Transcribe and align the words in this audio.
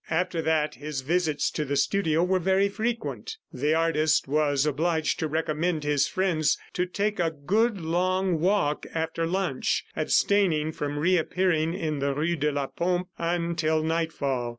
After 0.09 0.41
that, 0.41 0.73
his 0.73 1.01
visits 1.01 1.51
to 1.51 1.63
the 1.63 1.75
studio 1.75 2.23
were 2.23 2.39
very 2.39 2.67
frequent. 2.69 3.37
The 3.53 3.75
artist 3.75 4.27
was 4.27 4.65
obliged 4.65 5.19
to 5.19 5.27
recommend 5.27 5.83
his 5.83 6.07
friends 6.07 6.57
to 6.73 6.87
take 6.87 7.19
a 7.19 7.29
good 7.29 7.79
long 7.79 8.39
walk 8.39 8.87
after 8.95 9.27
lunch, 9.27 9.85
abstaining 9.95 10.71
from 10.71 10.97
reappearing 10.97 11.75
in 11.75 11.99
the 11.99 12.15
rue 12.15 12.35
de 12.35 12.51
la 12.51 12.65
Pompe 12.65 13.09
until 13.19 13.83
nightfall. 13.83 14.49